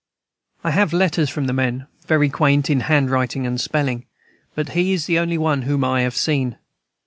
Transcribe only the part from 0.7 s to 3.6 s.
have letters from the men, very quaint in handwriting